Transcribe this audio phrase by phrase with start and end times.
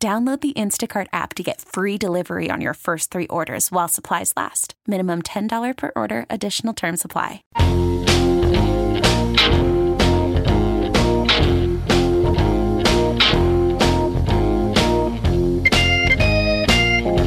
[0.00, 4.32] Download the Instacart app to get free delivery on your first three orders while supplies
[4.36, 4.74] last.
[4.86, 7.42] Minimum $10 per order, additional term supply.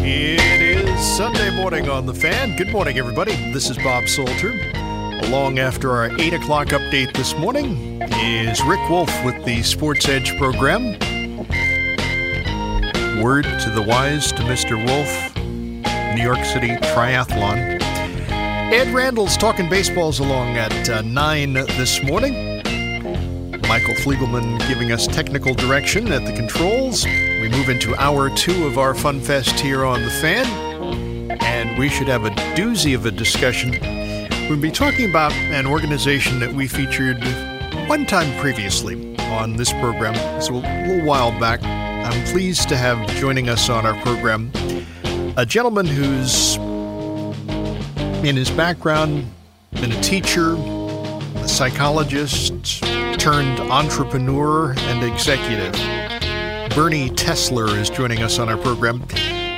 [0.03, 2.55] It is Sunday morning on The Fan.
[2.55, 3.33] Good morning, everybody.
[3.51, 4.53] This is Bob Salter.
[5.23, 10.37] Along after our 8 o'clock update this morning is Rick Wolff with the Sports Edge
[10.37, 10.95] program.
[13.19, 14.77] Word to the wise to Mr.
[14.87, 15.35] Wolff,
[16.15, 17.79] New York City Triathlon.
[18.71, 22.61] Ed Randall's talking baseballs along at uh, 9 this morning.
[23.67, 27.05] Michael Fliegelman giving us technical direction at the controls.
[27.05, 30.45] We move into hour two of our Fun Fest here on The Fan.
[31.41, 33.71] And we should have a doozy of a discussion.
[34.49, 37.21] We'll be talking about an organization that we featured
[37.87, 40.15] one time previously on this program.
[40.37, 41.61] It's a little while back.
[42.11, 44.51] I'm pleased to have joining us on our program
[45.37, 46.57] a gentleman who's
[48.27, 49.25] in his background
[49.71, 52.83] been a teacher, a psychologist,
[53.17, 55.71] turned entrepreneur and executive.
[56.75, 58.99] Bernie Tesler is joining us on our program.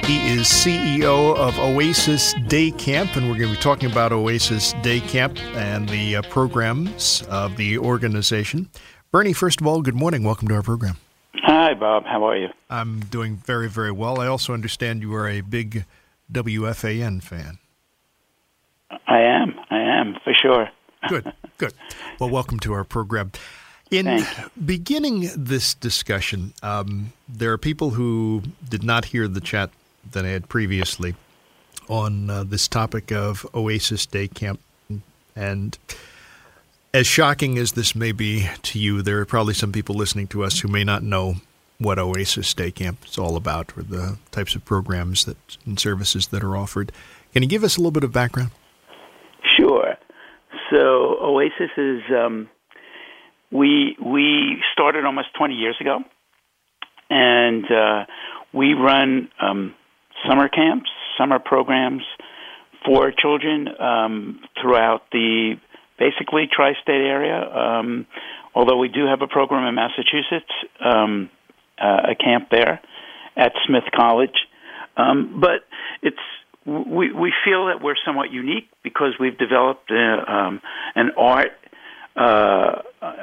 [0.06, 4.74] He is CEO of Oasis Day Camp, and we're going to be talking about Oasis
[4.84, 8.70] Day Camp and the uh, programs of the organization.
[9.12, 10.24] Bernie, first of all, good morning.
[10.24, 10.98] Welcome to our program.
[11.44, 12.06] Hi, Bob.
[12.06, 12.48] How are you?
[12.70, 14.22] I'm doing very, very well.
[14.22, 15.84] I also understand you are a big
[16.32, 17.58] WFAN fan.
[18.90, 19.54] I am.
[19.70, 20.70] I am, for sure.
[21.10, 21.74] Good, good.
[22.18, 23.34] Well, welcome to our program.
[23.92, 24.26] In
[24.66, 29.70] beginning this discussion, um, there are people who did not hear the chat
[30.10, 31.16] that I had previously
[31.90, 34.62] on uh, this topic of Oasis Day Camp.
[35.36, 35.78] And
[36.94, 40.44] as shocking as this may be to you, there are probably some people listening to
[40.44, 41.36] us who may not know
[41.80, 46.28] what Oasis Day Camp is all about or the types of programs that and services
[46.28, 46.92] that are offered.
[47.34, 48.52] Can you give us a little bit of background?
[49.58, 49.96] Sure.
[50.70, 52.50] So Oasis is um,
[53.52, 56.00] we we started almost 20 years ago,
[57.10, 58.06] and uh,
[58.54, 59.74] we run um,
[60.28, 62.04] summer camps, summer programs
[62.86, 65.56] for children um, throughout the
[65.98, 67.40] basically tri-state area.
[67.40, 68.06] Um,
[68.56, 70.52] although we do have a program in Massachusetts,
[70.84, 71.30] um,
[71.82, 72.82] uh, a camp there
[73.36, 74.48] at Smith College,
[74.96, 75.66] um, but
[76.02, 76.18] it's
[76.66, 80.62] we we feel that we're somewhat unique because we've developed uh, um,
[80.96, 81.52] an art
[82.16, 82.82] uh,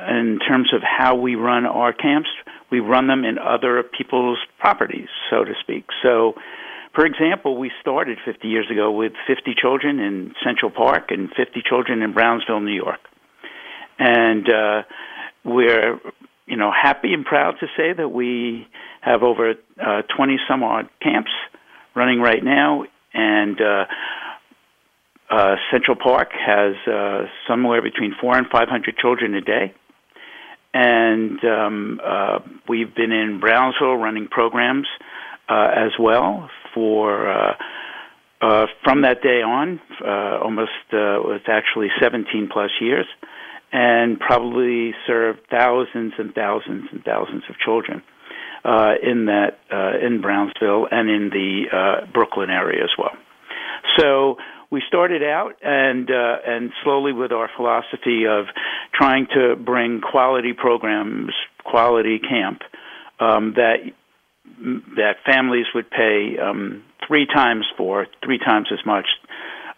[0.09, 2.29] in terms of how we run our camps.
[2.71, 5.87] We run them in other people's properties, so to speak.
[6.03, 6.35] So,
[6.95, 11.63] for example, we started 50 years ago with 50 children in Central Park and 50
[11.69, 13.01] children in Brownsville, New York,
[13.99, 14.83] and uh,
[15.45, 16.01] we're
[16.47, 18.67] you know happy and proud to say that we
[19.03, 21.31] have over uh, 20 some odd camps
[21.95, 22.85] running right now.
[23.15, 23.85] And uh,
[25.31, 29.75] uh, Central Park has uh, somewhere between four and five hundred children a day,
[30.75, 34.89] and um, uh, we've been in Brownsville running programs
[35.51, 37.29] uh, as well for.
[37.29, 37.55] Uh,
[38.43, 43.05] uh, from that day on, uh, almost uh, was actually 17 plus years,
[43.71, 48.03] and probably served thousands and thousands and thousands of children
[48.65, 53.13] uh, in that uh, in Brownsville and in the uh, Brooklyn area as well.
[53.99, 54.37] So
[54.71, 58.47] we started out and uh, and slowly with our philosophy of
[58.95, 61.33] trying to bring quality programs,
[61.65, 62.63] quality camp
[63.19, 63.77] um, that
[64.97, 69.07] that families would pay um, three times for, three times as much,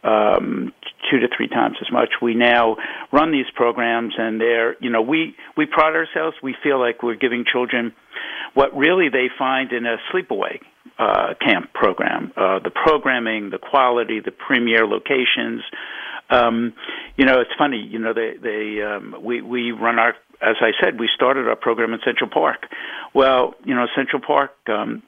[0.05, 0.73] um,
[1.11, 2.11] two to three times as much.
[2.21, 2.77] We now
[3.13, 6.37] run these programs, and they're you know we we pride ourselves.
[6.43, 7.93] We feel like we're giving children
[8.55, 10.59] what really they find in a sleepaway
[10.99, 12.33] uh, camp program.
[12.37, 15.63] Uh, the programming, the quality, the premier locations.
[16.33, 16.73] Um,
[17.17, 17.79] you know, it's funny.
[17.79, 21.57] You know, they they um, we we run our as I said, we started our
[21.57, 22.67] program in Central Park.
[23.15, 25.03] Well, you know, Central Park um,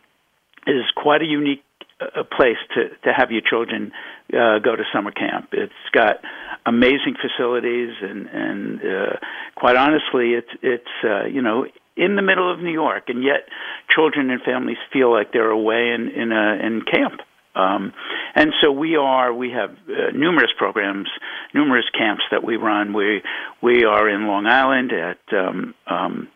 [0.67, 1.65] is quite a unique
[2.01, 3.93] uh, place to to have your children
[4.33, 5.49] uh, go to summer camp.
[5.53, 6.21] It's got
[6.67, 9.17] amazing facilities, and and uh,
[9.57, 11.67] quite honestly, it's it's uh, you know
[11.97, 13.49] in the middle of New York, and yet
[13.89, 17.21] children and families feel like they're away in in a in camp.
[17.55, 17.93] Um,
[18.35, 19.33] and so we are.
[19.33, 21.09] We have uh, numerous programs,
[21.55, 22.93] numerous camps that we run.
[22.93, 23.23] We
[23.63, 26.29] we are in Long Island at um, um,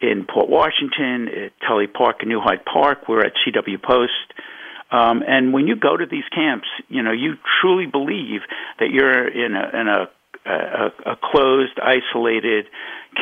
[0.00, 3.08] in Port Washington, at Tully Park New Hyde Park.
[3.08, 4.12] We're at CW Post.
[4.90, 8.40] Um, and when you go to these camps, you know you truly believe
[8.78, 10.08] that you're in a in a
[10.46, 12.66] a, a closed, isolated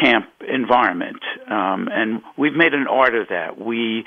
[0.00, 3.58] camp environment, um, and we've made an art of that.
[3.58, 4.04] We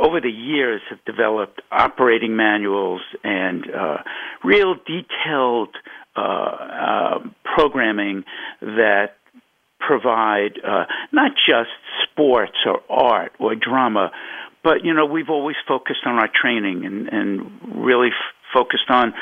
[0.00, 3.98] over the years have developed operating manuals and uh,
[4.42, 5.76] real detailed
[6.16, 8.24] uh, uh, programming
[8.62, 9.10] that
[9.78, 11.70] provide uh, not just
[12.04, 14.10] sports or art or drama,
[14.64, 19.12] but you know we've always focused on our training and, and really f- focused on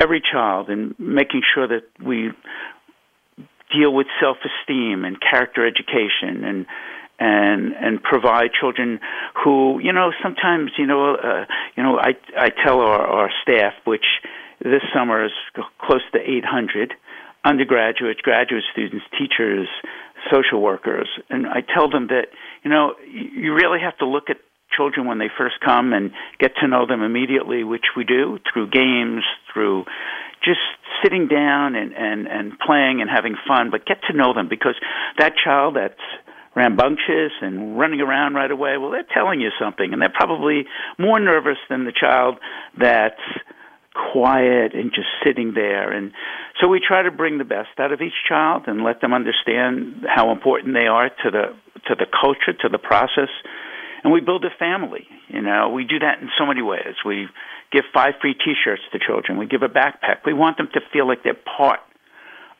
[0.00, 2.30] every child and making sure that we
[3.72, 6.66] deal with self-esteem and character education and
[7.18, 9.00] and and provide children
[9.44, 11.44] who you know sometimes you know uh,
[11.76, 14.04] you know I I tell our, our staff which
[14.60, 15.32] this summer is
[15.80, 16.94] close to 800
[17.44, 19.66] undergraduates, graduate students, teachers,
[20.30, 22.26] social workers, and I tell them that
[22.62, 24.36] you know you really have to look at
[24.76, 28.70] children when they first come and get to know them immediately, which we do through
[28.70, 29.22] games,
[29.52, 29.84] through
[30.44, 30.60] just
[31.02, 34.74] sitting down and and and playing and having fun, but get to know them because
[35.18, 36.00] that child that's
[36.54, 40.66] rambunctious and running around right away, well, they're telling you something, and they're probably
[40.98, 42.38] more nervous than the child
[42.78, 43.20] that's
[44.12, 45.92] quiet and just sitting there.
[45.92, 46.12] And
[46.60, 50.06] so we try to bring the best out of each child and let them understand
[50.08, 51.42] how important they are to the
[51.88, 53.28] to the culture, to the process.
[54.04, 55.06] And we build a family.
[55.28, 56.94] You know, we do that in so many ways.
[57.04, 57.26] We
[57.72, 59.38] give five free T-shirts to children.
[59.38, 60.24] We give a backpack.
[60.24, 61.80] We want them to feel like they're part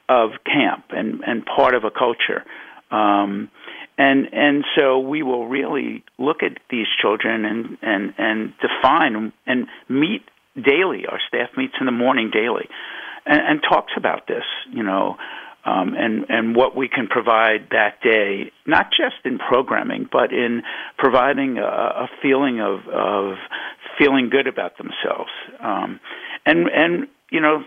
[0.09, 2.45] of camp and and part of a culture.
[2.91, 3.51] Um,
[3.99, 9.67] and and so we will really look at these children and and and define and
[9.89, 10.23] meet
[10.57, 11.07] daily.
[11.07, 12.69] Our staff meets in the morning daily,
[13.27, 14.45] and, and talks about this.
[14.71, 15.17] You know.
[15.65, 20.63] Um, and and what we can provide that day, not just in programming, but in
[20.99, 23.37] providing a, a feeling of of
[23.97, 25.31] feeling good about themselves.
[25.61, 26.01] Um,
[26.45, 27.63] and and you know,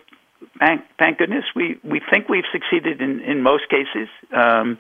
[0.60, 4.10] thank thank goodness we we think we've succeeded in in most cases.
[4.36, 4.78] Um,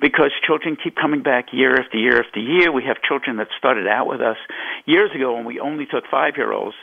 [0.00, 2.72] because children keep coming back year after year after year.
[2.72, 4.36] We have children that started out with us
[4.86, 6.76] years ago when we only took five year olds,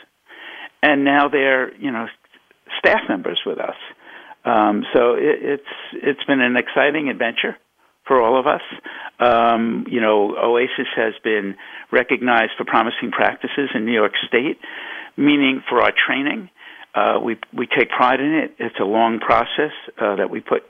[0.82, 2.06] and now they're you know
[2.78, 3.76] staff members with us.
[4.44, 7.56] Um, so it, it's it's been an exciting adventure
[8.06, 8.62] for all of us.
[9.20, 11.54] Um, you know, Oasis has been
[11.92, 14.58] recognized for promising practices in New York State,
[15.16, 16.50] meaning for our training.
[16.94, 18.54] Uh, we we take pride in it.
[18.58, 20.62] It's a long process uh, that we put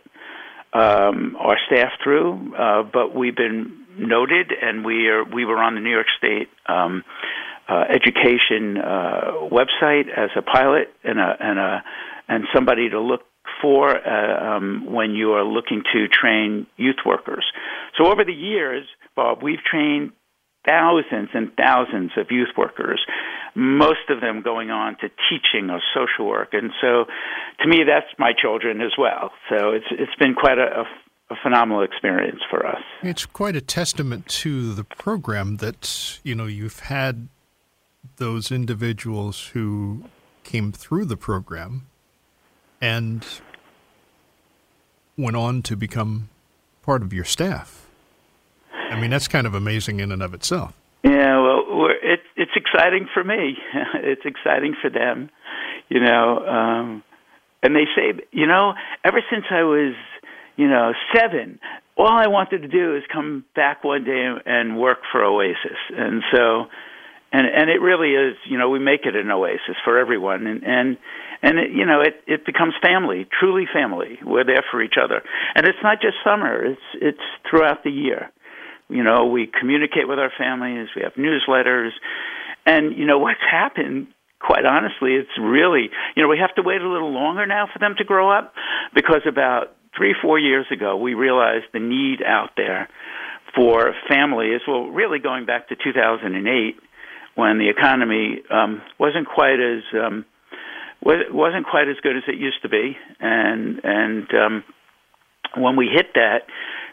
[0.73, 5.75] um, our staff through, uh, but we've been noted, and we are we were on
[5.75, 7.05] the New York State um,
[7.69, 11.85] uh, education uh, website as a pilot and a and a
[12.29, 13.23] and somebody to look
[13.61, 17.45] for uh, um, when you are looking to train youth workers.
[17.99, 20.13] So over the years, Bob, we've trained
[20.67, 23.05] thousands and thousands of youth workers,
[23.55, 26.51] most of them going on to teaching or social work.
[26.53, 27.05] And so
[27.61, 29.31] to me, that's my children as well.
[29.49, 32.83] So it's, it's been quite a, a, a phenomenal experience for us.
[33.03, 37.29] It's quite a testament to the program that, you know, you've had
[38.17, 40.05] those individuals who
[40.45, 41.87] came through the program
[42.81, 43.25] and
[45.17, 46.29] went on to become
[46.83, 47.87] part of your staff.
[48.73, 50.75] I mean, that's kind of amazing in and of itself.
[51.03, 51.39] Yeah,
[52.55, 53.57] it's exciting for me.
[53.95, 55.31] it's exciting for them,
[55.89, 56.47] you know.
[56.47, 57.03] Um,
[57.63, 59.95] and they say, you know, ever since I was,
[60.57, 61.61] you know, seven,
[61.97, 65.79] all I wanted to do is come back one day and work for Oasis.
[65.97, 66.67] And so,
[67.33, 70.63] and and it really is, you know, we make it an oasis for everyone, and
[70.65, 70.99] and
[71.43, 74.19] and it, you know, it it becomes family, truly family.
[74.25, 75.23] We're there for each other,
[75.55, 78.31] and it's not just summer; it's it's throughout the year.
[78.91, 81.93] You know, we communicate with our families, we have newsletters,
[82.67, 84.09] and you know what's happened
[84.43, 87.79] quite honestly, it's really, you know, we have to wait a little longer now for
[87.79, 88.53] them to grow up
[88.95, 92.89] because about three, four years ago, we realized the need out there
[93.55, 96.77] for families, well, really going back to 2008
[97.35, 100.25] when the economy um, wasn't quite as um,
[101.03, 104.65] wasn't quite as good as it used to be, and and um,
[105.57, 106.43] when we hit that,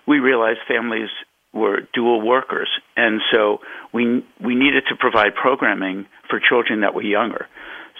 [0.07, 1.09] we realized families
[1.53, 3.59] were dual workers, and so
[3.93, 7.47] we we needed to provide programming for children that were younger.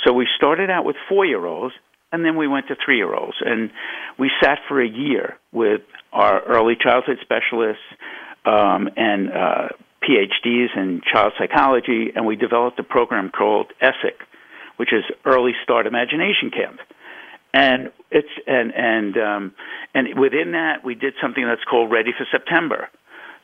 [0.06, 1.74] So we started out with four year olds,
[2.12, 3.72] and then we went to three year olds, and
[4.18, 5.82] we sat for a year with
[6.14, 7.84] our early childhood specialists,
[8.46, 9.68] um, and uh,
[10.04, 14.16] PhDs in child psychology, and we developed a program called ESSIC,
[14.78, 16.80] which is Early Start Imagination Camp.
[17.54, 19.56] And it's and and um,
[19.94, 22.90] and within that, we did something that's called Ready for September,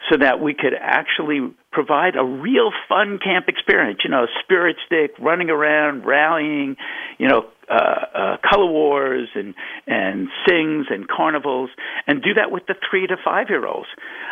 [0.10, 4.00] so that we could actually provide a real fun camp experience.
[4.04, 6.76] You know, spirit stick, running around, rallying,
[7.18, 9.56] you know, uh, uh, color wars and
[9.88, 11.70] and sings and carnivals,
[12.08, 13.90] and do that with the three to five year olds.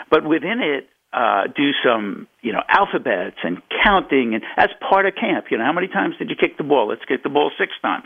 [0.10, 5.14] But within it, uh, do some, you know, alphabets and counting, and as part of
[5.16, 5.46] camp.
[5.52, 6.90] You know, how many times did you kick the ball?
[6.90, 8.06] Let's kick the ball six times.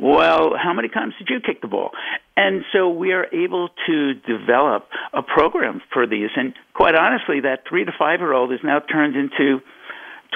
[0.00, 1.90] Well, how many times did you kick the ball?
[2.34, 6.30] And so we are able to develop a program for these.
[6.36, 9.60] And quite honestly, that three to five year old is now turned into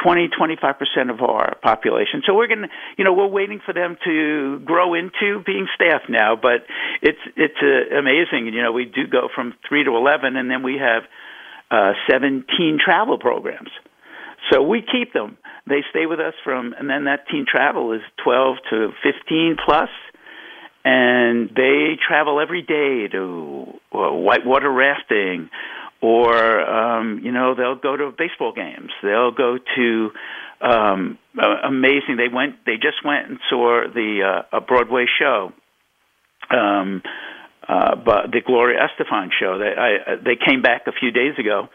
[0.03, 2.23] 20, 25% of our population.
[2.27, 2.69] So we're going to,
[2.99, 6.67] you know, we're waiting for them to grow into being staff now, but
[7.01, 8.53] it's, it's uh, amazing.
[8.53, 11.05] You know, we do go from 3 to 11 and then we have
[11.71, 13.71] uh, 17 travel programs.
[14.53, 15.39] So we keep them.
[15.67, 19.89] They stay with us from, and then that teen travel is 12 to 15 plus,
[20.85, 25.49] and they travel every day to uh, whitewater rafting,
[26.03, 28.91] or um, you know they'll go to baseball games.
[29.03, 30.11] They'll go to
[30.61, 31.19] um,
[31.65, 32.17] amazing.
[32.19, 32.57] They went.
[32.67, 35.53] They just went and saw the uh, a Broadway show.
[36.51, 37.03] Um,
[37.67, 39.59] uh, but the Gloria Estefan show.
[39.59, 41.69] They I, they came back a few days ago,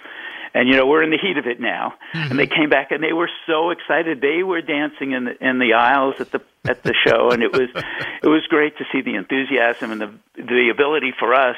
[0.54, 1.94] and you know we're in the heat of it now.
[2.14, 2.32] Mm-hmm.
[2.32, 4.22] And they came back and they were so excited.
[4.22, 7.52] They were dancing in the in the aisles at the at the show, and it
[7.52, 7.70] was
[8.24, 11.58] it was great to see the enthusiasm and the the ability for us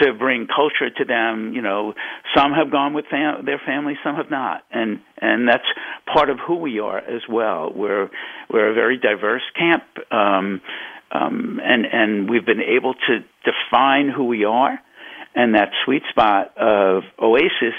[0.00, 1.52] to bring culture to them.
[1.54, 1.94] You know,
[2.34, 5.66] some have gone with fam- their families, some have not, and and that's
[6.12, 7.72] part of who we are as well.
[7.74, 8.10] We're
[8.50, 9.84] we're a very diverse camp.
[10.10, 10.60] Um,
[11.14, 14.80] um, and and we've been able to define who we are
[15.34, 17.74] and that sweet spot of oasis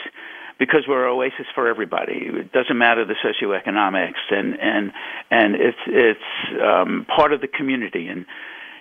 [0.60, 2.28] because we're an oasis for everybody.
[2.28, 4.92] It doesn't matter the socioeconomics and and
[5.32, 8.26] and it's it's um, part of the community and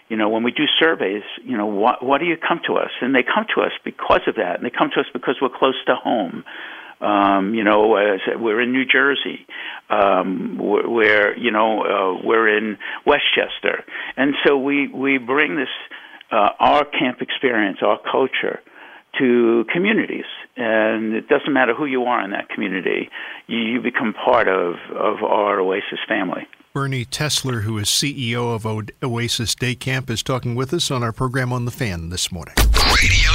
[0.08, 2.90] you know when we do surveys you know what what do you come to us
[3.00, 5.56] and they come to us because of that and they come to us because we're
[5.56, 6.44] close to home
[7.02, 7.88] um, you know,
[8.36, 9.44] we're in New Jersey.
[9.90, 13.84] Um, we're, we're you know uh, we're in Westchester,
[14.16, 15.68] and so we we bring this
[16.30, 18.60] uh, our camp experience, our culture,
[19.18, 20.24] to communities,
[20.56, 23.10] and it doesn't matter who you are in that community,
[23.46, 26.46] you, you become part of of our Oasis family.
[26.74, 31.02] Bernie Tesler, who is CEO of o- Oasis Day Camp, is talking with us on
[31.02, 32.54] our program on the Fan this morning.
[32.56, 33.31] Radio.com.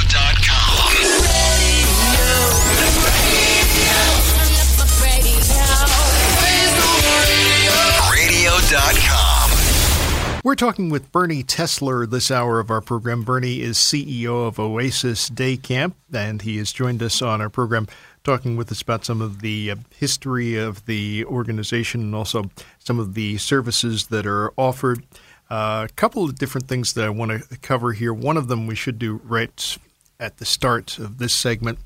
[10.44, 13.24] We're talking with Bernie Tesler this hour of our program.
[13.24, 17.88] Bernie is CEO of Oasis Day Camp, and he has joined us on our program
[18.22, 23.00] talking with us about some of the uh, history of the organization and also some
[23.00, 25.02] of the services that are offered.
[25.50, 28.14] Uh, a couple of different things that I want to cover here.
[28.14, 29.76] One of them we should do right
[30.20, 31.80] at the start of this segment.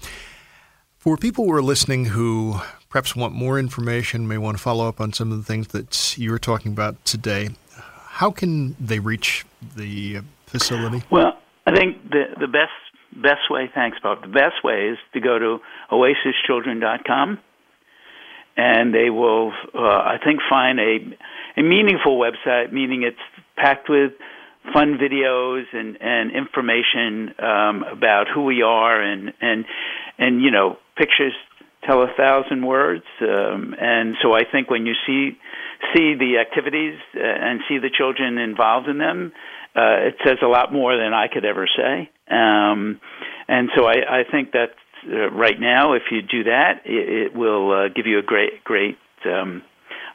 [0.98, 5.00] For people who are listening who perhaps want more information, may want to follow up
[5.00, 7.48] on some of the things that you were talking about today,
[8.12, 11.02] how can they reach the facility?
[11.10, 11.32] Well,
[11.66, 12.76] I think the the best
[13.16, 14.20] best way, thanks, Bob.
[14.20, 15.58] The best way is to go to
[15.90, 17.38] oasischildren.com,
[18.56, 20.98] and they will, uh, I think, find a
[21.56, 23.16] a meaningful website, meaning it's
[23.56, 24.12] packed with
[24.74, 29.64] fun videos and and information um, about who we are and and
[30.18, 31.32] and you know pictures
[31.84, 35.38] tell a thousand words um, and so I think when you see
[35.94, 39.32] see the activities uh, and see the children involved in them
[39.74, 43.00] uh, it says a lot more than I could ever say um,
[43.48, 44.74] and so I, I think that
[45.06, 48.62] uh, right now if you do that it, it will uh, give you a great
[48.64, 49.62] great um,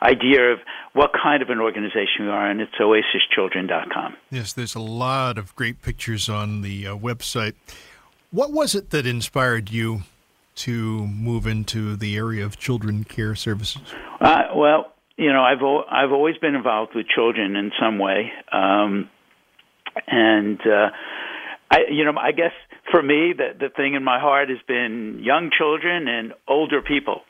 [0.02, 0.60] idea of
[0.94, 4.16] what kind of an organization we are, and it's oasischildren.com.
[4.30, 7.54] Yes, there's a lot of great pictures on the uh, website.
[8.32, 10.04] What was it that inspired you
[10.58, 13.82] to move into the area of children care services?
[14.20, 18.32] Uh, well, you know, I've o- I've always been involved with children in some way,
[18.52, 19.10] um,
[20.08, 20.90] and uh,
[21.72, 22.54] I, you know, I guess
[22.92, 27.22] for me, the the thing in my heart has been young children and older people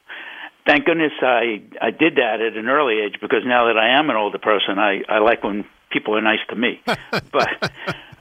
[0.68, 4.10] thank goodness I I did that at an early age because now that I am
[4.10, 6.82] an older person, I I like when people are nice to me.
[6.86, 7.72] but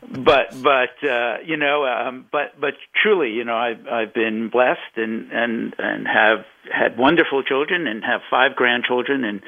[0.09, 4.97] but but uh, you know, um, but but truly, you know, I've I've been blessed
[4.97, 9.43] and and and have had wonderful children and have five grandchildren and.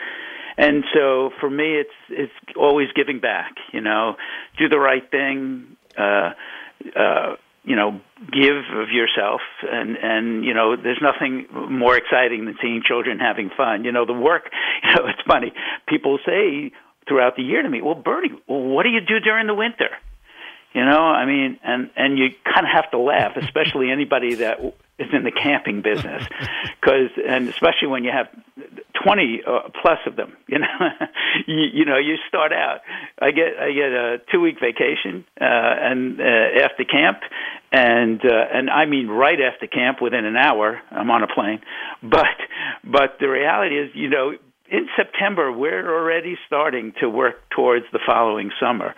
[0.60, 3.52] And so for me, it's it's always giving back.
[3.72, 4.16] You know,
[4.58, 5.76] do the right thing.
[5.96, 6.30] Uh,
[6.96, 8.00] uh, you know,
[8.32, 13.50] give of yourself, and and you know, there's nothing more exciting than seeing children having
[13.56, 13.84] fun.
[13.84, 14.50] You know, the work.
[14.82, 15.52] You know, it's funny.
[15.86, 16.72] People say
[17.06, 19.90] throughout the year to me, "Well, Bernie, what do you do during the winter?"
[20.74, 24.60] You know, I mean, and and you kind of have to laugh, especially anybody that
[24.98, 26.26] is in the camping business,
[26.80, 28.28] because and especially when you have
[29.02, 30.36] twenty uh, plus of them.
[30.46, 30.66] You know,
[31.46, 32.80] you, you know, you start out.
[33.18, 37.20] I get I get a two week vacation, uh, and uh, after camp,
[37.72, 41.60] and uh, and I mean right after camp, within an hour, I'm on a plane.
[42.00, 42.38] But
[42.84, 44.34] but the reality is, you know,
[44.70, 48.94] in September, we're already starting to work towards the following summer,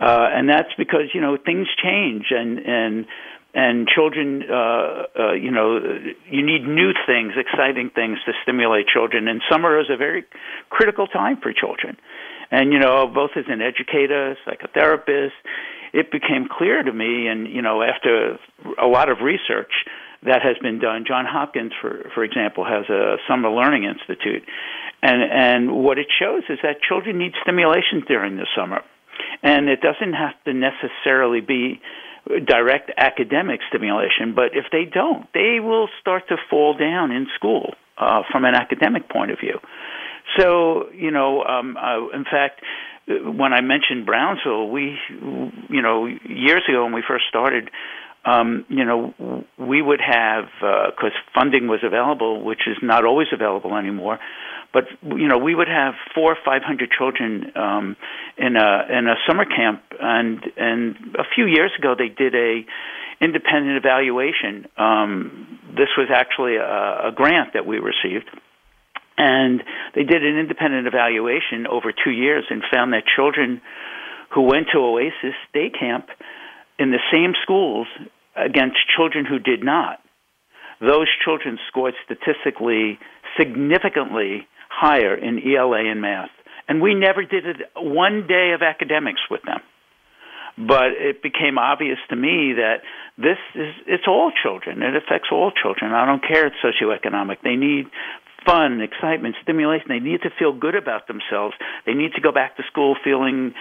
[0.00, 3.06] uh, and that's because you know things change and and
[3.54, 5.78] and children, uh, uh, you know,
[6.28, 9.28] you need new things, exciting things to stimulate children.
[9.28, 10.24] And summer is a very
[10.70, 11.96] critical time for children.
[12.50, 15.38] And you know, both as an educator, psychotherapist,
[15.92, 18.38] it became clear to me, and you know, after
[18.82, 19.72] a lot of research
[20.24, 24.42] that has been done, John Hopkins, for for example, has a summer learning institute,
[25.04, 28.80] and and what it shows is that children need stimulation during the summer,
[29.42, 31.80] and it doesn't have to necessarily be
[32.46, 37.74] direct academic stimulation, but if they don't, they will start to fall down in school
[37.98, 39.58] uh, from an academic point of view.
[40.38, 42.62] So, you know, um, uh, in fact,
[43.06, 44.96] when I mentioned Brownsville, we,
[45.68, 47.70] you know, years ago when we first started,
[48.24, 53.28] um, you know, we would have because uh, funding was available, which is not always
[53.32, 54.18] available anymore.
[54.74, 57.96] But you know, we would have four or five hundred children um,
[58.36, 62.66] in a in a summer camp, and and a few years ago they did a
[63.20, 64.66] independent evaluation.
[64.76, 68.28] Um, this was actually a, a grant that we received.
[69.16, 69.62] And
[69.94, 73.62] they did an independent evaluation over two years and found that children
[74.34, 76.08] who went to Oasis Day Camp
[76.80, 77.86] in the same schools
[78.34, 80.00] against children who did not,
[80.80, 82.98] those children scored statistically
[83.38, 86.30] significantly higher in ELA and math.
[86.68, 89.60] And we never did it one day of academics with them.
[90.56, 92.86] But it became obvious to me that
[93.18, 94.82] this is it's all children.
[94.82, 95.92] It affects all children.
[95.92, 97.42] I don't care it's socioeconomic.
[97.42, 97.86] They need
[98.46, 99.86] fun, excitement, stimulation.
[99.88, 101.54] They need to feel good about themselves.
[101.86, 103.54] They need to go back to school feeling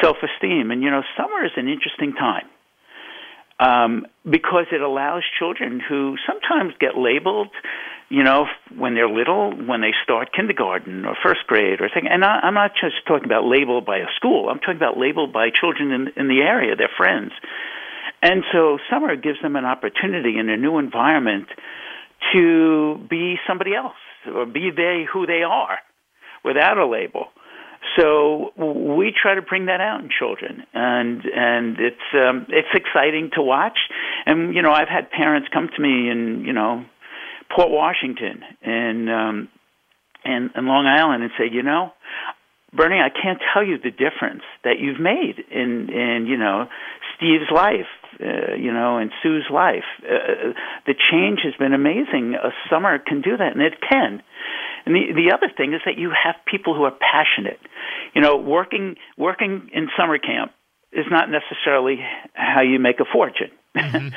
[0.00, 0.70] self-esteem.
[0.70, 2.48] And you know, summer is an interesting time
[3.60, 7.50] um, because it allows children who sometimes get labeled,
[8.08, 12.06] you know, when they're little, when they start kindergarten or first grade or thing.
[12.08, 14.48] And I, I'm not just talking about labeled by a school.
[14.48, 17.32] I'm talking about labeled by children in, in the area, their friends.
[18.22, 21.48] And so summer gives them an opportunity in a new environment
[22.32, 23.94] to be somebody else
[24.26, 25.78] or be they who they are
[26.44, 27.26] without a label.
[27.96, 33.30] So we try to bring that out in children, and and it's um, it's exciting
[33.34, 33.78] to watch.
[34.26, 36.84] And you know, I've had parents come to me and you know
[37.54, 39.48] Port Washington and um,
[40.24, 41.92] and, and Long Island and say, you know,
[42.72, 46.68] Bernie, I can't tell you the difference that you've made in in you know
[47.16, 47.88] Steve's life,
[48.20, 49.88] uh, you know, and Sue's life.
[50.04, 50.52] Uh,
[50.86, 52.34] the change has been amazing.
[52.34, 54.22] A summer can do that, and it can.
[54.84, 57.60] And the the other thing is that you have people who are passionate.
[58.14, 60.52] You know, working working in summer camp
[60.92, 61.96] is not necessarily
[62.34, 64.08] how you make a fortune, mm-hmm.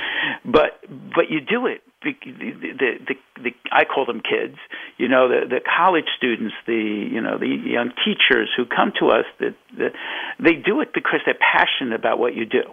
[0.52, 0.80] but
[1.16, 1.82] but you do it.
[2.04, 4.58] The, the, the, the, I call them kids.
[4.98, 9.08] You know, the, the college students, the you know the young teachers who come to
[9.08, 9.26] us.
[9.40, 9.90] That the,
[10.40, 12.64] they do it because they're passionate about what you do,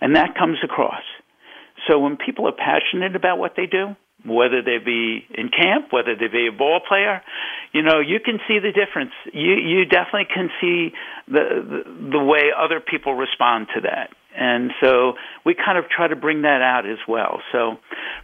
[0.00, 1.02] and that comes across.
[1.86, 3.94] So when people are passionate about what they do,
[4.26, 7.22] whether they be in camp, whether they be a ball player,
[7.72, 9.12] you know, you can see the difference.
[9.32, 10.92] You you definitely can see
[11.28, 14.10] the the, the way other people respond to that.
[14.38, 17.40] And so we kind of try to bring that out as well.
[17.50, 17.78] So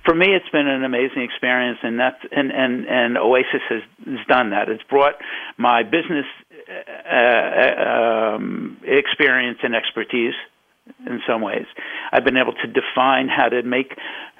[0.05, 4.27] for me, it's been an amazing experience, and that's and and and Oasis has, has
[4.29, 4.69] done that.
[4.69, 5.15] It's brought
[5.59, 6.27] my business
[6.71, 10.35] uh, uh um, experience and expertise
[11.07, 11.67] in some ways.
[12.13, 13.93] I've been able to define how to make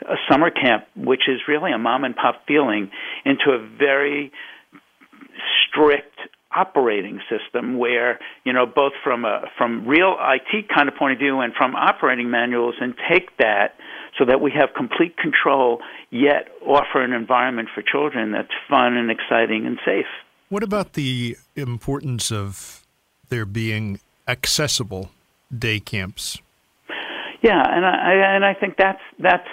[0.03, 2.91] a summer camp, which is really a mom and pop feeling,
[3.25, 4.31] into a very
[5.67, 6.19] strict
[6.55, 11.19] operating system where you know both from a from real IT kind of point of
[11.19, 13.75] view and from operating manuals and take that
[14.19, 19.11] so that we have complete control yet offer an environment for children that's fun and
[19.11, 20.07] exciting and safe.
[20.49, 22.85] What about the importance of
[23.29, 25.11] there being accessible
[25.57, 26.39] day camps.
[27.43, 29.47] Yeah, and I and I think that's that's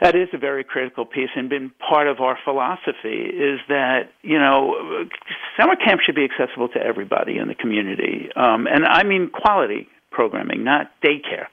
[0.00, 4.38] that is a very critical piece and been part of our philosophy is that you
[4.38, 4.74] know
[5.58, 8.28] summer camp should be accessible to everybody in the community.
[8.36, 11.46] Um, and i mean quality programming not daycare.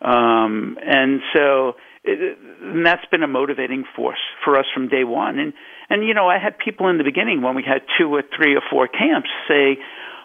[0.00, 5.38] Um, and so it, and that's been a motivating force for us from day one.
[5.38, 5.52] And
[5.90, 8.54] and you know, I had people in the beginning when we had two or three
[8.54, 9.78] or four camps say,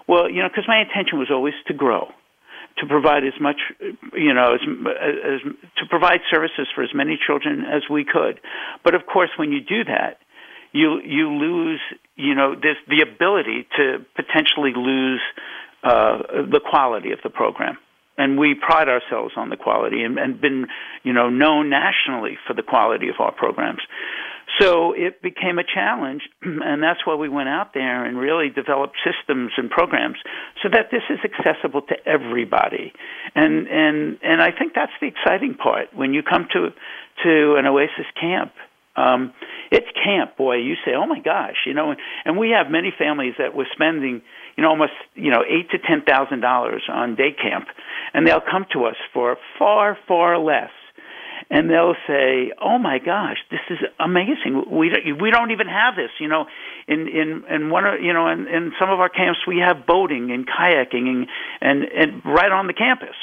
[0.07, 2.09] well, you know, because my intention was always to grow,
[2.77, 3.57] to provide as much,
[4.13, 8.39] you know, as, as to provide services for as many children as we could.
[8.83, 10.19] But of course, when you do that,
[10.71, 11.79] you you lose,
[12.15, 15.21] you know, this the ability to potentially lose
[15.83, 16.17] uh,
[16.51, 17.77] the quality of the program
[18.17, 20.67] and we pride ourselves on the quality and, and been,
[21.03, 23.81] you know, known nationally for the quality of our programs.
[24.59, 28.95] So it became a challenge, and that's why we went out there and really developed
[29.03, 30.17] systems and programs
[30.61, 32.93] so that this is accessible to everybody.
[33.35, 36.69] And and and I think that's the exciting part when you come to
[37.23, 38.51] to an Oasis camp.
[38.95, 39.33] Um,
[39.71, 40.57] it's camp, boy.
[40.57, 41.91] You say, "Oh my gosh," you know.
[41.91, 44.21] And and we have many families that were spending,
[44.55, 47.65] you know, almost you know eight to ten thousand dollars on day camp,
[48.13, 50.69] and they'll come to us for far, far less
[51.49, 54.65] and they'll say, "Oh my gosh, this is amazing.
[54.71, 56.45] We don't, we don't even have this." You know,
[56.87, 59.85] in in in one of you know in, in some of our camps we have
[59.85, 61.27] boating and kayaking and
[61.61, 63.15] and, and right on the campus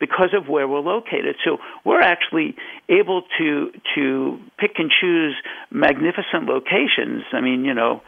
[0.00, 1.36] because of where we're located.
[1.44, 2.56] So we're actually
[2.88, 5.36] able to to pick and choose
[5.70, 7.24] magnificent locations.
[7.32, 8.02] I mean, you know.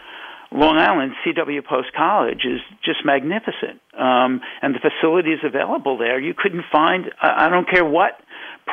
[0.53, 1.61] Long Island C.W.
[1.69, 7.07] Post College is just magnificent, um, and the facilities available there you couldn't find.
[7.21, 8.13] I, I don't care what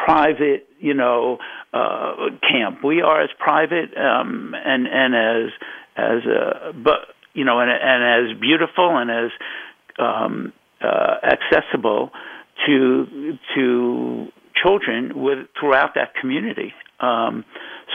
[0.03, 1.37] private, you know,
[1.73, 2.83] uh, camp.
[2.83, 5.51] We are as private um, and and as
[5.95, 6.99] as uh, but
[7.33, 9.31] you know and, and as beautiful and as
[9.99, 12.11] um, uh, accessible
[12.65, 14.27] to to
[14.61, 16.73] children with throughout that community.
[16.99, 17.45] Um,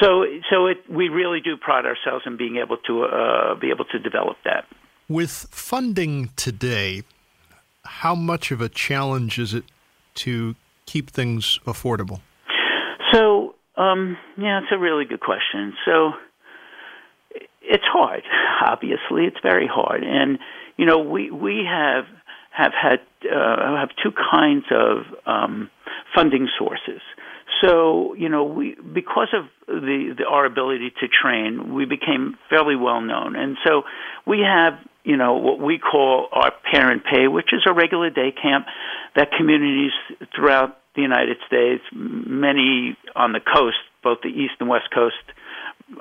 [0.00, 3.84] so so it, we really do pride ourselves in being able to uh, be able
[3.86, 4.64] to develop that.
[5.08, 7.02] With funding today,
[7.84, 9.64] how much of a challenge is it
[10.16, 10.54] to
[10.88, 12.20] keep things affordable?
[13.12, 15.74] So, um, yeah, it's a really good question.
[15.84, 16.12] So,
[17.62, 18.22] it's hard.
[18.66, 20.38] Obviously, it's very hard, and
[20.76, 22.04] you know, we we have
[22.50, 25.70] have had uh, have two kinds of um,
[26.14, 27.00] funding sources.
[27.62, 32.76] So, you know, we because of the, the our ability to train, we became fairly
[32.76, 33.82] well known, and so
[34.26, 34.74] we have
[35.04, 38.66] you know what we call our parent pay, which is a regular day camp
[39.16, 39.92] that communities
[40.34, 45.16] throughout the United States, many on the coast, both the east and west coast.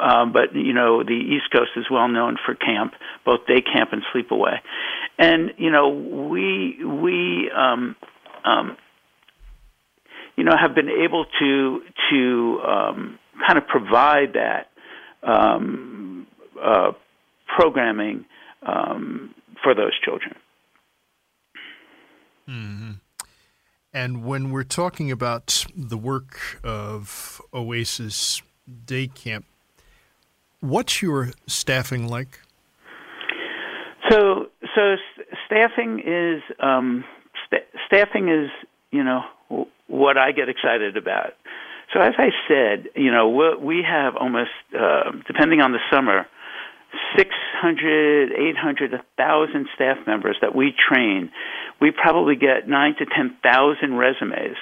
[0.01, 3.93] Um, but you know the East Coast is well known for camp, both day camp
[3.93, 4.59] and sleepaway,
[5.17, 7.95] and you know we we um,
[8.43, 8.75] um,
[10.37, 11.81] you know, have been able to
[12.11, 14.69] to um, kind of provide that
[15.23, 16.27] um,
[16.61, 16.91] uh,
[17.47, 18.25] programming
[18.61, 19.33] um,
[19.63, 20.35] for those children.
[22.47, 22.91] Mm-hmm.
[23.93, 28.41] And when we're talking about the work of Oasis
[28.85, 29.45] Day Camp,
[30.59, 32.39] what's your staffing like?
[34.09, 34.95] So, so
[35.45, 37.03] staffing is um,
[37.45, 38.49] st- staffing is
[38.91, 39.23] you know
[39.87, 41.33] what I get excited about.
[41.93, 46.27] So as I said, you know, we have almost, uh, depending on the summer,
[47.17, 51.31] 600, 800, 1,000 staff members that we train.
[51.79, 54.57] We probably get nine to 10,000 resumes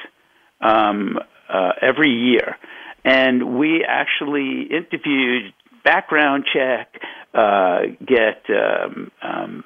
[0.62, 1.18] um,
[1.50, 2.58] uh, every year.
[3.04, 6.90] And we actually interviewed, background check,
[7.34, 9.64] uh, get, um, um,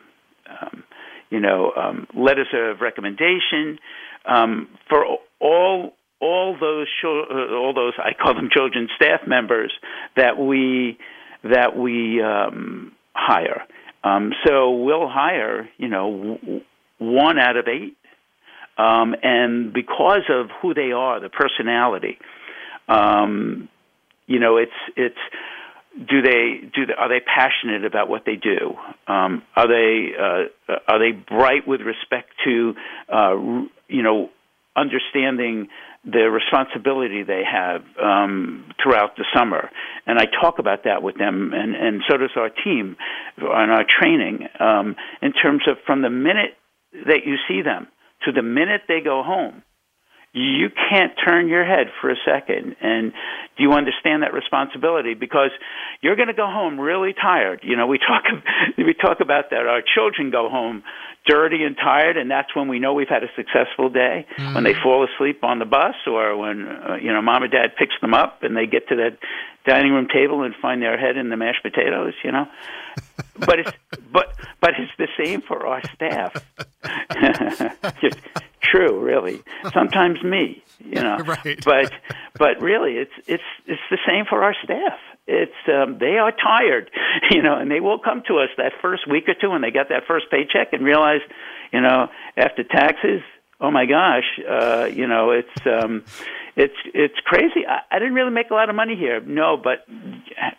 [0.49, 0.83] um,
[1.29, 3.79] you know, um, letters of recommendation
[4.25, 5.05] um, for
[5.39, 9.71] all all those uh, all those I call them children staff members
[10.15, 10.97] that we
[11.43, 13.63] that we um, hire.
[14.03, 16.38] Um, so we'll hire you know
[16.99, 17.97] one out of eight,
[18.77, 22.17] um, and because of who they are, the personality,
[22.88, 23.67] um,
[24.27, 25.17] you know it's it's
[25.97, 28.75] do they do they, are they passionate about what they do?
[29.07, 32.75] Um, are they uh, are they bright with respect to
[33.12, 33.35] uh,
[33.88, 34.29] you know
[34.75, 35.67] understanding
[36.05, 39.69] the responsibility they have um, throughout the summer.
[40.07, 42.95] And I talk about that with them, and, and so does our team
[43.41, 46.55] on our training um, in terms of from the minute
[46.93, 47.88] that you see them.
[48.25, 49.63] To the minute they go home
[50.33, 52.75] you can't turn your head for a second.
[52.81, 53.13] And
[53.57, 55.15] do you understand that responsibility?
[55.15, 55.49] Because
[56.01, 57.61] you're going to go home really tired.
[57.63, 58.23] You know we talk
[58.77, 60.83] we talk about that our children go home
[61.25, 64.25] dirty and tired and that's when we know we've had a successful day.
[64.37, 64.55] Mm.
[64.55, 67.75] when they fall asleep on the bus or when uh, you know mom or dad
[67.77, 69.17] picks them up and they get to that
[69.65, 72.47] dining room table and find their head in the mashed potatoes you know?
[73.39, 73.71] But it's
[74.11, 76.33] but but it's the same for our staff.
[78.62, 79.41] True, really.
[79.74, 81.17] Sometimes me, you know.
[81.26, 81.63] right.
[81.63, 81.91] But
[82.38, 85.00] but really, it's it's it's the same for our staff.
[85.28, 86.89] It's um, they are tired,
[87.32, 89.72] you know, and they will come to us that first week or two when they
[89.72, 91.22] get that first paycheck and realize,
[91.72, 93.22] you know, after taxes,
[93.62, 96.04] oh my gosh, uh, you know, it's um,
[96.56, 97.65] it's it's crazy.
[97.67, 99.86] I, I didn't really make a lot of money here, no, but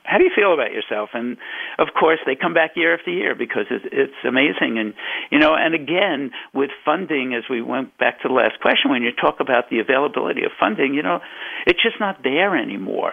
[0.05, 1.11] how do you feel about yourself?
[1.15, 1.37] And
[1.79, 4.79] of course, they come back year after year because it's, it's amazing.
[4.79, 4.95] And
[5.31, 9.03] you know, and again, with funding, as we went back to the last question, when
[9.03, 11.21] you talk about the availability of funding, you know,
[11.67, 13.13] it's just not there anymore.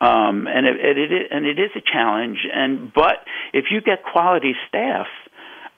[0.00, 2.38] Um, and it, it, it and it is a challenge.
[2.52, 5.06] And but if you get quality staff,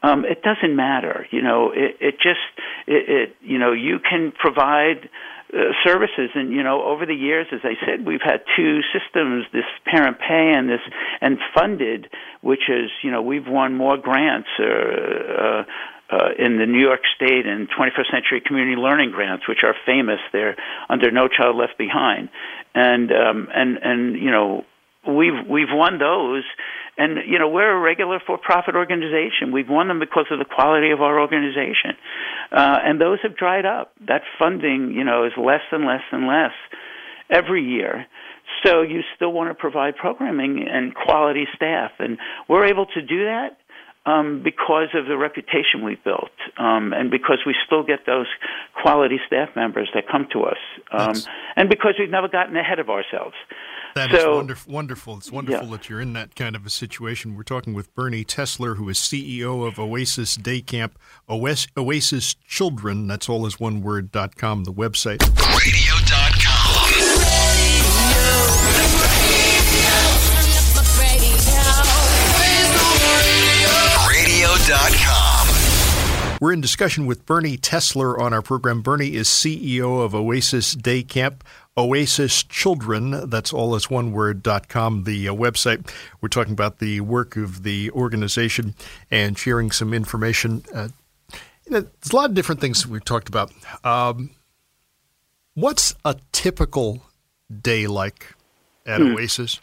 [0.02, 1.26] um, it doesn't matter.
[1.30, 2.40] You know, it, it just
[2.86, 5.08] it, it you know you can provide
[5.52, 9.44] uh, services and you know over the years as i said we've had two systems
[9.52, 10.78] this parent pay and this
[11.20, 12.06] and funded
[12.40, 15.64] which is you know we've won more grants uh, uh,
[16.10, 20.18] uh, in the New York State and 21st Century Community Learning Grants, which are famous.
[20.32, 20.56] They're
[20.88, 22.28] under No Child Left Behind,
[22.74, 24.64] and um, and and you know
[25.06, 26.42] we've we've won those
[27.00, 29.52] and you know we're a regular for-profit organization.
[29.52, 31.96] We've won them because of the quality of our organization,
[32.52, 33.92] uh, and those have dried up.
[34.06, 36.52] That funding, you know, is less and less and less
[37.30, 38.06] every year.
[38.64, 43.24] So you still want to provide programming and quality staff, and we're able to do
[43.24, 43.56] that
[44.04, 48.26] um, because of the reputation we've built, um, and because we still get those
[48.82, 50.58] quality staff members that come to us,
[50.92, 51.14] um,
[51.56, 53.36] and because we've never gotten ahead of ourselves.
[53.94, 54.72] That so, is wonderful.
[54.72, 55.16] Wonderful.
[55.16, 55.72] It's wonderful yeah.
[55.72, 57.36] that you're in that kind of a situation.
[57.36, 60.98] We're talking with Bernie Tesler, who is CEO of Oasis Day Camp,
[61.28, 63.06] Oasis Children.
[63.08, 64.12] That's all as one word.
[64.12, 65.20] dot com, the website.
[65.58, 66.40] Radio.com.
[76.40, 78.80] We're in discussion with Bernie Tesler on our program.
[78.80, 81.44] Bernie is CEO of Oasis Day Camp.
[81.80, 85.90] Oasis Children, that's all as one word, dot com, the uh, website.
[86.20, 88.74] We're talking about the work of the organization
[89.10, 90.62] and sharing some information.
[90.74, 90.88] Uh,
[91.66, 93.52] you know, there's a lot of different things we've talked about.
[93.84, 94.30] Um,
[95.54, 97.02] what's a typical
[97.50, 98.34] day like
[98.86, 99.14] at hmm.
[99.14, 99.60] Oasis?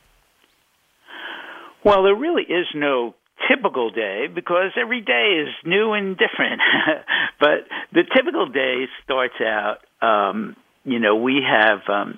[1.83, 3.13] Well, there really is no
[3.49, 6.61] typical day because every day is new and different.
[7.39, 10.55] but the typical day starts out um,
[10.87, 12.17] you know, we have um,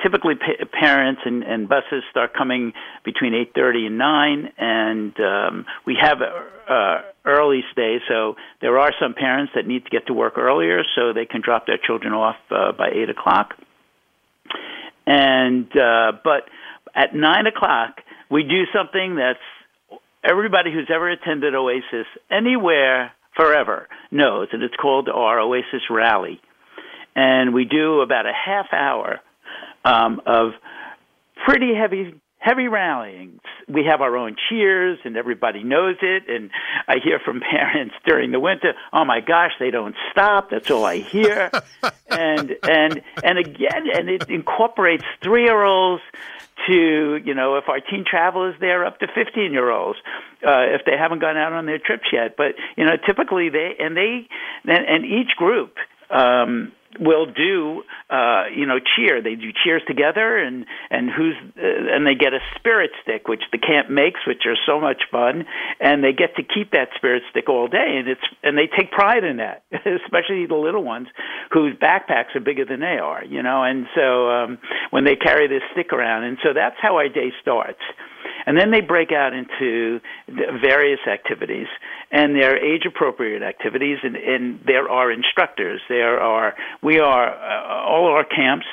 [0.00, 2.72] typically pa- parents and, and buses start coming
[3.04, 7.98] between 8:30 and 9, and um, we have uh, early stay.
[8.08, 11.42] So there are some parents that need to get to work earlier, so they can
[11.42, 13.54] drop their children off uh, by 8 o'clock.
[15.06, 16.48] And uh, but
[16.94, 17.96] at 9 o'clock,
[18.30, 25.08] we do something that's everybody who's ever attended Oasis anywhere forever knows, and it's called
[25.08, 26.40] our Oasis Rally
[27.14, 29.20] and we do about a half hour
[29.84, 30.52] um, of
[31.46, 33.40] pretty heavy heavy rallying.
[33.68, 36.24] We have our own cheers, and everybody knows it.
[36.28, 36.50] And
[36.86, 40.84] I hear from parents during the winter, "Oh my gosh, they don't stop." That's all
[40.84, 41.50] I hear.
[42.10, 46.02] and and and again, and it incorporates three year olds
[46.68, 49.98] to you know if our teen travel is there up to 15 year olds
[50.46, 53.72] uh, if they haven't gone out on their trips yet but you know typically they
[53.80, 54.28] and they
[54.64, 55.74] and, and each group
[56.10, 59.22] um will do uh you know cheer.
[59.22, 63.42] They do cheers together and and who's uh, and they get a spirit stick which
[63.52, 65.44] the camp makes which are so much fun.
[65.80, 67.96] And they get to keep that spirit stick all day.
[67.98, 71.08] And it's and they take pride in that especially the little ones
[71.50, 73.62] whose backpacks are bigger than they are you know?
[73.62, 74.58] And so um
[74.90, 76.24] when they carry this stick around.
[76.24, 77.80] And so that's how our day starts
[78.46, 81.66] and then they break out into various activities,
[82.10, 85.80] and they're age appropriate activities, and, and there are instructors.
[85.88, 88.66] There are, we are, uh, all our camps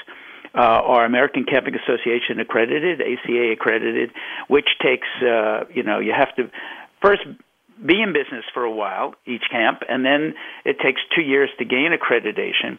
[0.53, 4.11] uh, are American Camping Association accredited, ACA accredited,
[4.47, 6.51] which takes, uh, you know, you have to
[7.01, 7.21] first
[7.83, 10.33] be in business for a while, each camp, and then
[10.65, 12.77] it takes two years to gain accreditation.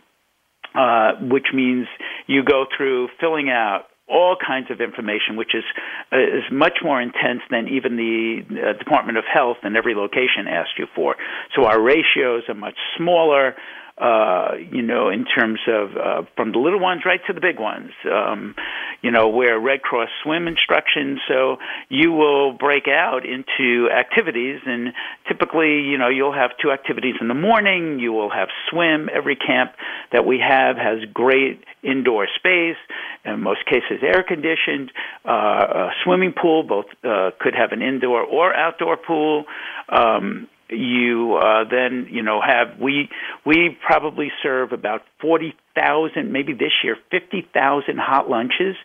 [0.74, 1.86] Uh, which means
[2.26, 5.64] you go through filling out all kinds of information, which is
[6.12, 10.48] uh, is much more intense than even the uh, Department of Health in every location
[10.48, 11.16] asked you for.
[11.54, 13.54] So our ratios are much smaller
[13.98, 17.58] uh, you know, in terms of uh, from the little ones right to the big
[17.58, 17.90] ones.
[18.10, 18.54] Um,
[19.02, 21.18] you know, where Red Cross swim instruction.
[21.28, 21.56] So
[21.88, 24.92] you will break out into activities, and
[25.28, 27.98] typically, you know, you'll have two activities in the morning.
[27.98, 29.08] You will have swim.
[29.12, 29.72] Every camp
[30.12, 32.76] that we have has great indoor space.
[33.24, 34.92] In most cases, air conditioned.
[35.24, 39.44] Uh, a swimming pool, both uh, could have an indoor or outdoor pool.
[39.88, 43.08] Um, you uh, then you know have we
[43.44, 48.76] we probably serve about forty thousand, maybe this year fifty thousand hot lunches.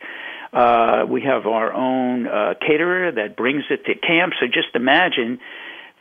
[0.54, 4.34] Uh, we have our own uh, caterer that brings it to camp.
[4.40, 5.40] So just imagine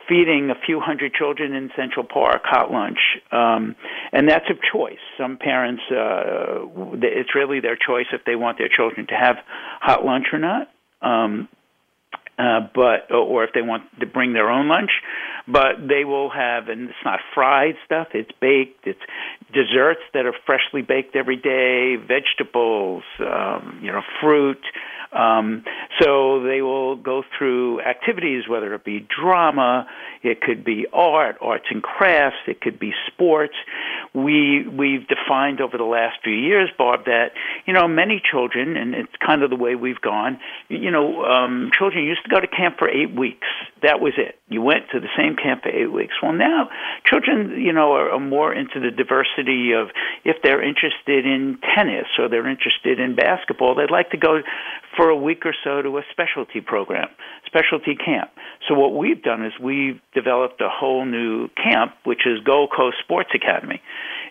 [0.08, 2.98] feeding a few hundred children in Central Park hot lunch,
[3.32, 3.74] um,
[4.12, 5.02] and that's a choice.
[5.18, 6.62] Some parents, uh,
[7.02, 9.36] it's really their choice if they want their children to have
[9.80, 10.70] hot lunch or not.
[11.02, 11.48] Um,
[12.38, 14.90] uh, but or if they want to bring their own lunch,
[15.48, 18.86] but they will have, and it's not fried stuff; it's baked.
[18.86, 19.00] It's
[19.52, 24.62] desserts that are freshly baked every day, vegetables, um, you know, fruit.
[25.12, 25.64] Um,
[26.00, 29.86] so they will go through activities, whether it be drama,
[30.22, 33.54] it could be art, arts and crafts, it could be sports.
[34.12, 37.32] We we've defined over the last few years, Bob, that
[37.66, 40.38] you know many children, and it's kind of the way we've gone.
[40.68, 43.46] You know, um, children used to go to camp for eight weeks.
[43.82, 44.38] That was it.
[44.48, 46.14] You went to the same camp for eight weeks.
[46.22, 46.68] Well, now
[47.06, 49.88] children, you know, are, are more into the diversity of
[50.24, 54.40] if they're interested in tennis or they're interested in basketball, they'd like to go
[54.96, 57.08] for a week or so to a specialty program,
[57.46, 58.30] specialty camp.
[58.68, 62.96] So what we've done is we've developed a whole new camp, which is Gold Coast
[63.04, 63.80] Sports Academy.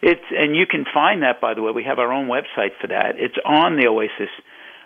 [0.02, 1.72] It's and you can find that by the way.
[1.72, 3.16] We have our own website for that.
[3.18, 4.30] It's on the Oasis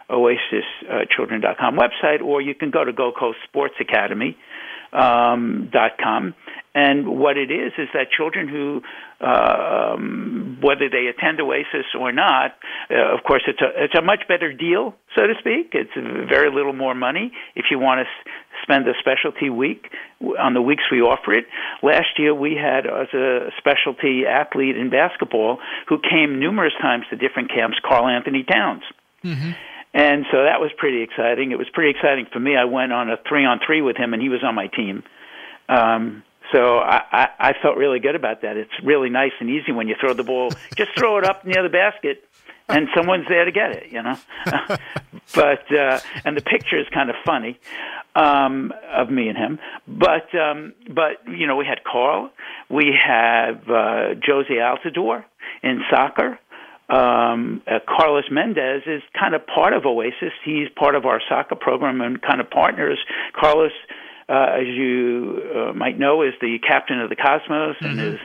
[0.09, 4.37] OasisChildren.com uh, website, or you can go to Gold Coast Sports Academy
[4.93, 6.33] um, dot com.
[6.75, 8.81] And what it is is that children who,
[9.19, 12.55] uh, um, whether they attend Oasis or not,
[12.91, 15.71] uh, of course, it's a it's a much better deal, so to speak.
[15.73, 15.91] It's
[16.29, 19.91] very little more money if you want to s- spend a specialty week
[20.39, 21.45] on the weeks we offer it.
[21.81, 27.15] Last year we had as a specialty athlete in basketball who came numerous times to
[27.15, 28.83] different camps, Carl Anthony Towns.
[29.23, 29.51] Mm-hmm.
[29.93, 31.51] And so that was pretty exciting.
[31.51, 32.55] It was pretty exciting for me.
[32.55, 35.03] I went on a three on three with him, and he was on my team.
[35.67, 38.57] Um, so I, I, I felt really good about that.
[38.57, 40.51] It's really nice and easy when you throw the ball.
[40.75, 42.23] Just throw it up near the basket,
[42.67, 43.91] and someone's there to get it.
[43.91, 44.17] You know.
[45.33, 47.59] but uh, and the picture is kind of funny
[48.15, 49.59] um, of me and him.
[49.87, 52.29] But um, but you know we had Carl,
[52.69, 55.23] we have uh, Jozy Altidore
[55.63, 56.39] in soccer
[56.89, 60.33] um, uh, Carlos Mendes is kind of part of Oasis.
[60.43, 62.97] He's part of our soccer program and kind of partners.
[63.39, 63.71] Carlos,
[64.27, 67.85] uh, as you uh, might know, is the captain of the Cosmos mm-hmm.
[67.85, 68.19] and is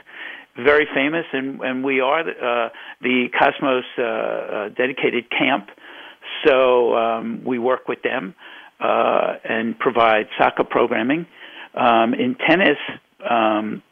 [0.57, 1.27] very famous.
[1.33, 2.68] And, and we are the, uh,
[3.03, 5.68] the Cosmos uh, uh, dedicated camp.
[6.46, 8.35] So um, we work with them
[8.81, 11.27] uh, and provide soccer programming.
[11.74, 12.79] Um, in tennis,
[13.29, 13.83] um,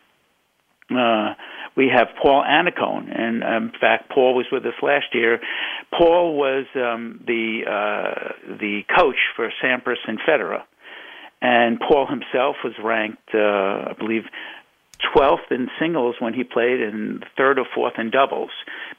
[0.90, 1.35] uh,
[1.76, 5.40] we have Paul Annacone, and um, in fact, Paul was with us last year.
[5.96, 10.62] Paul was um, the uh, the coach for Sampras and Federer,
[11.40, 14.24] and Paul himself was ranked, uh, I believe,
[15.16, 18.50] 12th in singles when he played and third or fourth in doubles.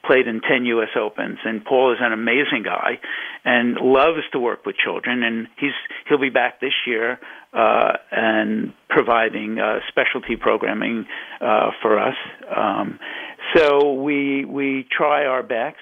[0.04, 0.90] Played in 10 U.S.
[0.96, 3.00] Opens, and Paul is an amazing guy
[3.44, 5.22] and loves to work with children.
[5.22, 5.72] And he's
[6.08, 7.18] he'll be back this year
[7.54, 11.06] uh, and providing uh, specialty programming
[11.40, 12.16] uh, for us.
[12.54, 12.98] Um,
[13.54, 15.76] so we we try our best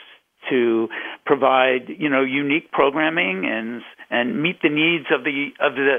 [0.51, 0.89] to
[1.25, 5.99] provide you know unique programming and and meet the needs of the of the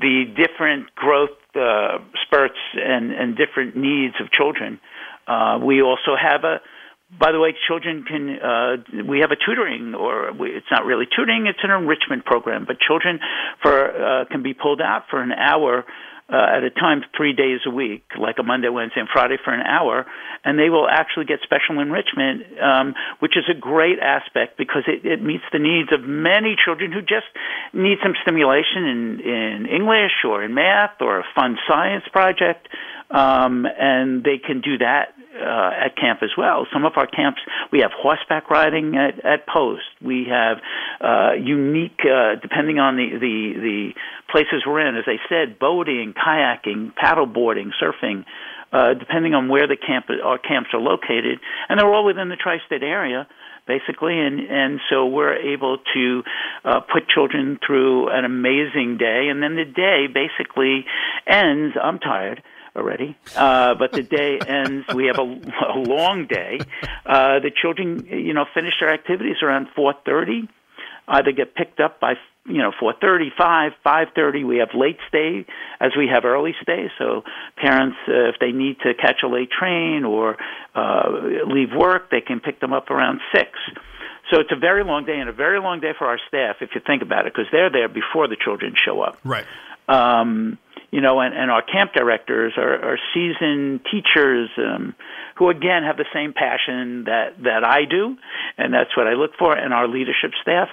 [0.00, 4.80] the different growth uh, spurts and, and different needs of children.
[5.26, 6.60] Uh, we also have a,
[7.18, 8.76] by the way, children can, uh,
[9.08, 12.76] we have a tutoring, or we, it's not really tutoring, it's an enrichment program, but
[12.78, 13.18] children
[13.62, 15.84] for, uh, can be pulled out for an hour
[16.32, 19.52] uh, at a time three days a week, like a Monday, Wednesday, and Friday for
[19.52, 20.06] an hour,
[20.44, 25.04] and they will actually get special enrichment, um, which is a great aspect because it,
[25.04, 27.26] it meets the needs of many children who just
[27.74, 32.68] need some stimulation in, in English or in math or a fun science project,
[33.10, 36.66] um, and they can do that uh, at camp as well.
[36.72, 37.40] Some of our camps,
[37.72, 39.84] we have horseback riding at, at post.
[40.02, 40.58] We have
[41.00, 43.90] uh, unique, uh, depending on the, the, the
[44.30, 48.24] places we're in, as I said, boating, kayaking, paddleboarding, surfing,
[48.72, 51.38] uh, depending on where the camp, our camps are located.
[51.68, 53.26] And they're all within the tri-state area
[53.66, 56.22] basically and and so we're able to
[56.64, 60.84] uh, put children through an amazing day and then the day basically
[61.28, 62.42] ends i'm tired
[62.76, 63.16] already.
[63.36, 64.86] Uh, but the day ends.
[64.94, 65.40] We have a,
[65.74, 66.60] a long day.
[67.04, 70.48] Uh, the children, you know, finish their activities around 4:30.
[71.08, 72.14] Either get picked up by
[72.46, 74.46] you know 4:30, 5, 5:30.
[74.46, 75.44] We have late stay
[75.80, 76.90] as we have early stay.
[76.98, 77.24] So
[77.56, 80.36] parents, uh, if they need to catch a late train or
[80.74, 81.10] uh,
[81.46, 83.50] leave work, they can pick them up around six.
[84.30, 86.70] So it's a very long day and a very long day for our staff if
[86.74, 89.18] you think about it, because they're there before the children show up.
[89.24, 89.44] Right.
[89.88, 90.58] Um,
[90.90, 94.94] you know, and, and our camp directors are, are seasoned teachers um,
[95.36, 98.16] who, again, have the same passion that that I do,
[98.58, 100.68] and that's what I look for, and our leadership staff.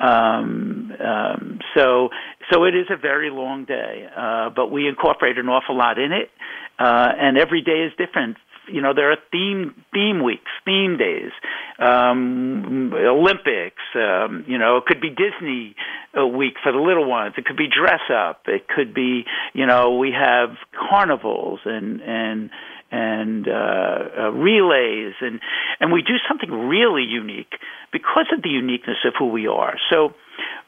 [0.00, 2.10] Um, um, so,
[2.52, 6.12] so it is a very long day, uh, but we incorporate an awful lot in
[6.12, 6.30] it,
[6.78, 8.36] uh, and every day is different
[8.70, 11.32] you know there are theme theme weeks, theme days,
[11.78, 13.82] um, Olympics.
[13.94, 15.74] Um, you know, it could be Disney
[16.14, 17.34] a week for the little ones.
[17.36, 18.42] It could be dress up.
[18.46, 20.50] It could be you know we have
[20.90, 22.50] carnivals and and
[22.90, 25.40] and uh, uh, relays and
[25.80, 27.52] and we do something really unique
[27.92, 29.76] because of the uniqueness of who we are.
[29.90, 30.14] So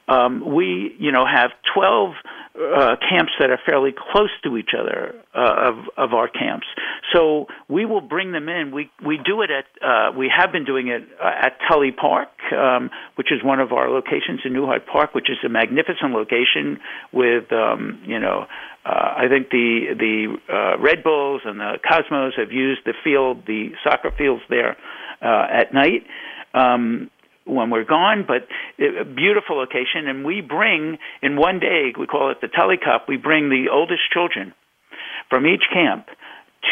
[0.09, 2.14] um, we you know have twelve
[2.55, 6.66] uh, camps that are fairly close to each other uh, of of our camps.
[7.14, 8.73] So we will bring them in.
[8.73, 12.29] We we do it at uh, we have been doing it uh, at Tully Park,
[12.53, 16.12] um, which is one of our locations in New Hyde Park, which is a magnificent
[16.12, 16.81] location
[17.12, 18.47] with um, you know.
[18.85, 23.47] Uh, I think the the uh, Red Bulls and the Cosmos have used the field,
[23.47, 24.77] the soccer fields there
[25.23, 26.05] uh, at night.
[26.55, 27.11] Um,
[27.51, 28.48] when we're gone, but
[28.78, 30.07] a beautiful location.
[30.07, 33.07] And we bring in one day, we call it the Tully Cup.
[33.09, 34.55] We bring the oldest children
[35.28, 36.07] from each camp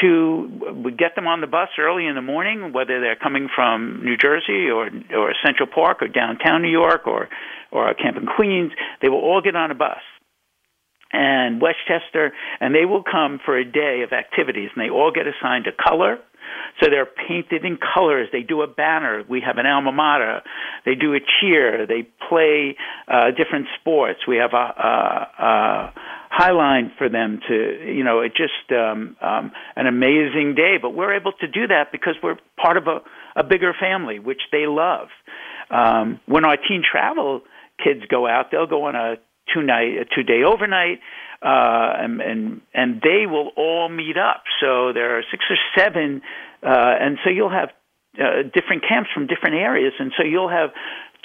[0.02, 4.02] to we get them on the bus early in the morning, whether they're coming from
[4.04, 7.28] New Jersey or or Central Park or downtown New York or
[7.72, 8.72] or a camp in Queens.
[9.00, 10.02] They will all get on a bus
[11.12, 15.26] and Westchester, and they will come for a day of activities, and they all get
[15.26, 16.18] assigned a color
[16.80, 18.28] so they're painted in colors.
[18.32, 19.24] They do a banner.
[19.28, 20.42] We have an alma mater.
[20.84, 21.86] They do a cheer.
[21.86, 22.76] They play
[23.08, 24.20] uh, different sports.
[24.28, 25.92] We have a, a, a
[26.40, 30.76] highline for them to, you know, it just um, um, an amazing day.
[30.80, 33.00] But we're able to do that because we're part of a,
[33.40, 35.08] a bigger family, which they love.
[35.70, 37.42] Um, when our teen travel
[37.82, 39.16] kids go out, they'll go on a
[39.52, 41.00] two night, two day overnight
[41.42, 44.42] uh, and, and and they will all meet up.
[44.60, 46.22] So there are six or seven,
[46.62, 47.70] uh, and so you'll have
[48.18, 50.70] uh, different camps from different areas, and so you'll have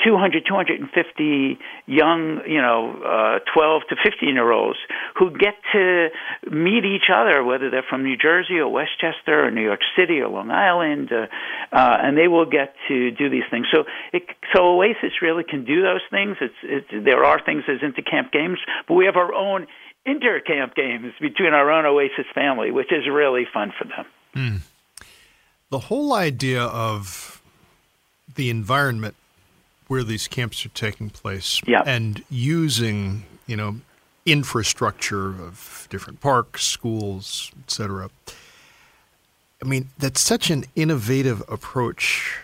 [0.04, 4.80] 200, 250 young, you know, uh, 12 to 15 year olds
[5.16, 6.10] who get to
[6.50, 10.30] meet each other, whether they're from New Jersey or Westchester or New York City or
[10.30, 11.28] Long Island, uh,
[11.72, 13.68] uh, and they will get to do these things.
[13.72, 14.24] So, it,
[14.54, 16.38] so Oasis really can do those things.
[16.42, 19.68] It's, it's there are things as intercamp games, but we have our own
[20.08, 24.06] intercamp games between our own Oasis family, which is really fun for them.
[24.36, 24.62] Mm.
[25.70, 27.42] The whole idea of
[28.36, 29.16] the environment
[29.94, 33.76] where these camps are taking place and using, you know,
[34.26, 38.10] infrastructure of different parks, schools, etc.
[39.62, 42.40] I mean, that's such an innovative approach.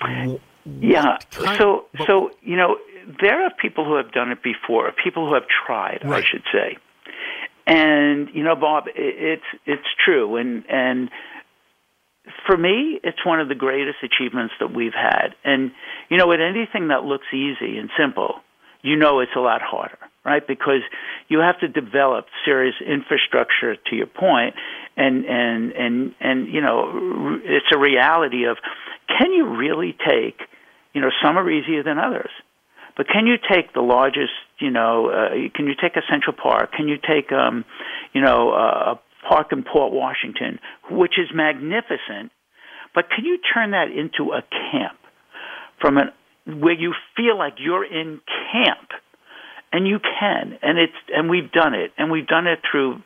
[0.00, 1.18] Yeah.
[1.32, 2.78] Kind, so, so you know,
[3.20, 6.24] there are people who have done it before, people who have tried, right.
[6.24, 6.78] I should say.
[7.66, 11.10] And you know, Bob, it's it's true, and and
[12.46, 15.34] for me, it's one of the greatest achievements that we've had.
[15.44, 15.72] And
[16.08, 18.36] you know, with anything that looks easy and simple,
[18.82, 20.46] you know it's a lot harder, right?
[20.46, 20.82] Because
[21.28, 23.76] you have to develop serious infrastructure.
[23.76, 24.54] To your point,
[24.96, 28.58] and and and and you know, it's a reality of
[29.08, 30.40] can you really take,
[30.92, 32.30] you know, some are easier than others
[33.00, 36.72] but can you take the largest, you know, uh, can you take a Central Park?
[36.72, 37.64] Can you take, um,
[38.12, 40.58] you know, a park in Port Washington,
[40.90, 42.32] which is magnificent,
[42.94, 44.42] but can you turn that into a
[44.72, 44.98] camp
[45.80, 46.10] from an
[46.46, 48.20] where you feel like you're in
[48.52, 48.88] camp?
[49.72, 53.02] And you can, and it's and we've done it, and we've done it through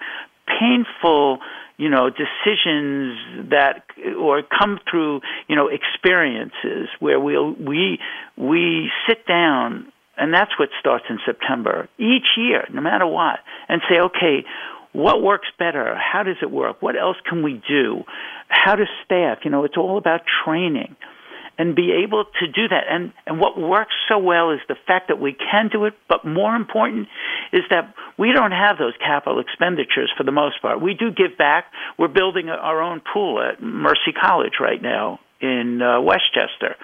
[0.46, 1.40] painful
[1.76, 3.84] you know decisions that
[4.18, 7.98] or come through you know experiences where we'll we
[8.36, 13.82] we sit down and that's what starts in September each year no matter what and
[13.88, 14.44] say okay
[14.94, 18.02] what works better how does it work what else can we do
[18.48, 20.96] how to staff you know it's all about training
[21.58, 22.84] and be able to do that.
[22.90, 26.24] And, and what works so well is the fact that we can do it, but
[26.24, 27.08] more important
[27.52, 30.80] is that we don't have those capital expenditures for the most part.
[30.80, 31.66] We do give back.
[31.98, 36.76] We're building our own pool at Mercy College right now in uh, Westchester.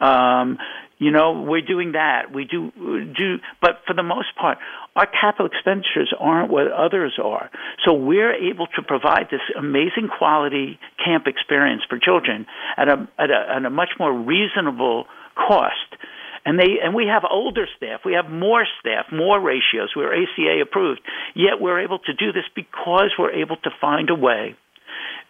[0.00, 0.58] Um,
[0.98, 2.32] you know, we're doing that.
[2.32, 4.58] We do do, but for the most part,
[4.94, 7.50] our capital expenditures aren't what others are.
[7.84, 12.46] So we're able to provide this amazing quality camp experience for children
[12.78, 15.04] at a at a, at a much more reasonable
[15.36, 16.00] cost.
[16.46, 19.92] And they and we have older staff, we have more staff, more ratios.
[19.94, 21.00] We're ACA approved.
[21.34, 24.56] Yet we're able to do this because we're able to find a way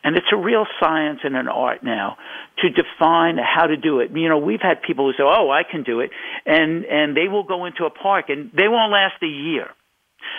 [0.07, 2.17] and it's a real science and an art now
[2.59, 4.13] to define how to do it.
[4.15, 6.11] You know, we've had people who say, "Oh, I can do it,"
[6.47, 9.67] and and they will go into a park and they won't last a year.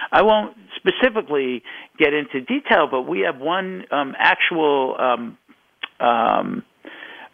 [0.09, 1.63] I won't specifically
[1.99, 4.95] get into detail, but we have one um, actual.
[4.97, 5.37] Um,
[5.99, 6.63] um,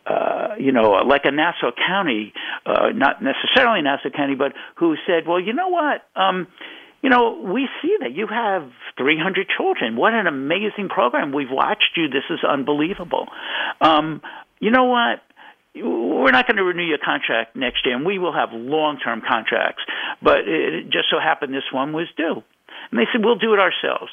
[0.06, 2.34] uh, you know, like a Nassau County,
[2.66, 6.02] uh, not necessarily Nassau County, but who said, well, you know what?
[6.14, 6.48] Um,
[7.04, 9.97] you know, we see that you have 300 children.
[9.97, 11.34] What an amazing program.
[11.34, 12.08] We've watched you.
[12.08, 13.28] This is unbelievable.
[13.82, 14.22] Um,
[14.60, 15.22] you know what?
[15.76, 19.22] We're not going to renew your contract next year, and we will have long term
[19.28, 19.84] contracts.
[20.22, 22.41] But it just so happened this one was due.
[22.89, 24.12] And they said, we'll do it ourselves.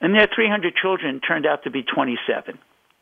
[0.00, 2.58] And their 300 children turned out to be 27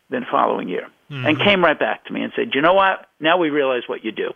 [0.09, 1.27] the following year mm-hmm.
[1.27, 3.07] and came right back to me and said, you know what?
[3.19, 4.35] Now we realize what you do.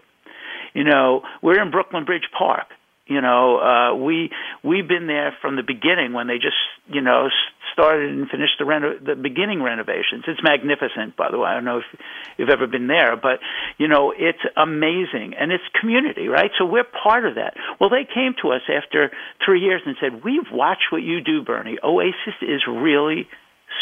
[0.74, 2.66] You know, we're in Brooklyn Bridge Park.
[3.11, 4.30] You know, uh, we
[4.62, 7.26] we've been there from the beginning when they just you know
[7.72, 10.22] started and finished the reno- the beginning renovations.
[10.28, 11.50] It's magnificent, by the way.
[11.50, 12.00] I don't know if
[12.38, 13.40] you've ever been there, but
[13.78, 16.52] you know it's amazing and it's community, right?
[16.56, 17.54] So we're part of that.
[17.80, 19.11] Well, they came to us after
[19.44, 21.78] three years and said, "We've watched what you do, Bernie.
[21.82, 23.28] Oasis is really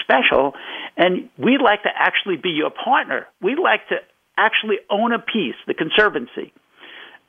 [0.00, 0.54] special,
[0.96, 3.28] and we'd like to actually be your partner.
[3.42, 3.96] We'd like to
[4.38, 6.54] actually own a piece, the Conservancy."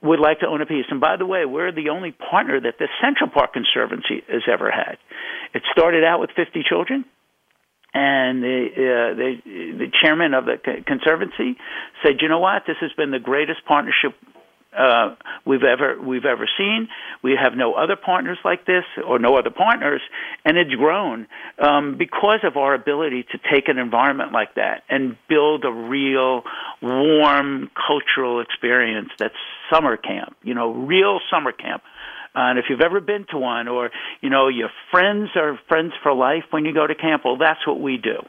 [0.01, 0.85] Would like to own a piece.
[0.89, 4.71] And by the way, we're the only partner that the Central Park Conservancy has ever
[4.71, 4.97] had.
[5.53, 7.05] It started out with 50 children,
[7.93, 11.57] and the, uh, the the chairman of the conservancy
[12.03, 12.63] said, "You know what?
[12.67, 14.13] This has been the greatest partnership
[14.77, 16.87] uh, we've ever we've ever seen.
[17.23, 20.01] We have no other partners like this, or no other partners,
[20.45, 21.27] and it's grown
[21.57, 26.43] um, because of our ability to take an environment like that and build a real
[26.81, 29.09] warm cultural experience.
[29.17, 29.35] That's
[29.71, 31.83] summer camp, you know, real summer camp.
[32.35, 33.89] Uh, and if you've ever been to one, or
[34.21, 37.65] you know, your friends are friends for life when you go to camp, well, that's
[37.65, 38.19] what we do.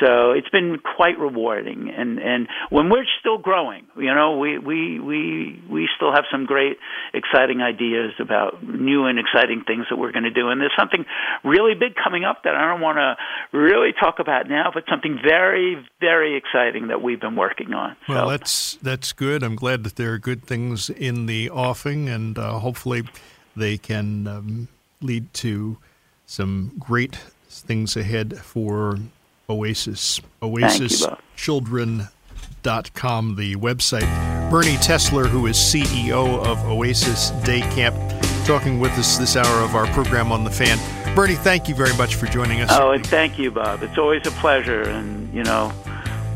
[0.00, 4.98] So it's been quite rewarding, and and when we're still growing, you know, we we
[4.98, 6.78] we we still have some great,
[7.12, 10.48] exciting ideas about new and exciting things that we're going to do.
[10.48, 11.04] And there's something
[11.44, 15.18] really big coming up that I don't want to really talk about now, but something
[15.22, 17.96] very very exciting that we've been working on.
[18.08, 18.30] Well, so.
[18.30, 19.42] that's that's good.
[19.42, 23.02] I'm glad that there are good things in the offing, and uh, hopefully
[23.54, 24.68] they can um,
[25.02, 25.76] lead to
[26.26, 28.98] some great things ahead for
[29.50, 30.20] Oasis.
[30.42, 34.50] OasisChildren.com, the website.
[34.50, 37.94] Bernie Tesler, who is CEO of Oasis Day Camp,
[38.46, 40.78] talking with us this hour of our program on the fan.
[41.14, 42.70] Bernie, thank you very much for joining us.
[42.72, 43.82] Oh, and thank you, Bob.
[43.82, 44.82] It's always a pleasure.
[44.82, 45.72] And, you know,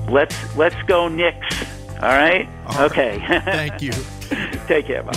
[0.08, 1.64] let's let's go Knicks.
[1.96, 2.48] All right?
[2.66, 3.18] All okay.
[3.18, 3.42] Right.
[3.44, 3.92] Thank you.
[4.66, 5.16] Take care, Bob.